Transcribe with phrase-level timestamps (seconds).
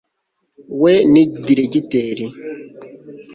[0.81, 2.25] We ni Diregiteri